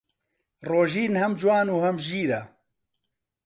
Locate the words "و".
1.71-1.77